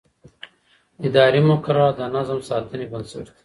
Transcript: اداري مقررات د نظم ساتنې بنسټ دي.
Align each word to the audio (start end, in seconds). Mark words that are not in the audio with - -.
اداري 1.07 1.41
مقررات 1.49 1.95
د 1.97 2.01
نظم 2.15 2.39
ساتنې 2.49 2.85
بنسټ 2.91 3.21
دي. 3.27 3.31